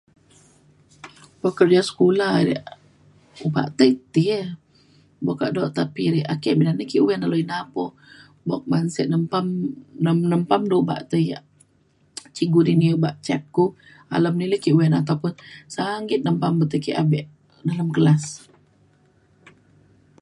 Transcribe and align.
pekaliu 1.41 1.83
sekula 1.87 2.27
yak 2.51 2.63
obak 3.45 3.67
ti 3.77 3.87
ti 4.13 4.23
e 4.39 4.41
buk 5.25 5.37
kado 5.41 5.63
tapi 5.77 6.03
ri 6.15 6.21
ake 6.33 6.49
be 6.57 6.63
na 6.65 6.89
ki 6.91 6.97
uyan 7.05 7.21
dalau 7.23 7.37
ina 7.43 7.57
po 7.73 7.83
buk 8.47 8.63
man 8.71 8.85
sek 8.95 9.07
nempam 9.11 9.45
nem- 10.05 10.27
nempam 10.31 10.61
du 10.69 10.75
obak 10.83 11.01
te 11.11 11.17
yak 11.31 11.43
cikgu 12.35 12.59
dini 12.67 12.87
obak 12.97 13.15
check 13.25 13.43
ku 13.55 13.63
alem 14.15 14.35
ni 14.37 14.45
li 14.47 14.49
le 14.51 14.57
ku 15.21 15.29
sanggit 15.75 16.21
nempam 16.23 16.53
te 16.71 16.77
ke 16.85 16.91
abe 17.03 17.19
dalem 17.65 17.89
kelas 17.95 18.23